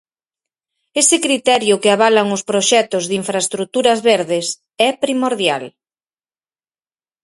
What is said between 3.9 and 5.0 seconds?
verdes é